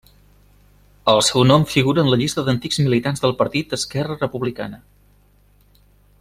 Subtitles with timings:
[1.11, 4.81] El seu nom figura en la llista d'antics militants del Partit Esquerra Republicana.